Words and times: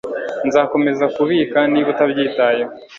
nzakomeza 0.47 1.05
kubika 1.15 1.59
niba 1.71 1.87
utabyitayeho 1.93 2.71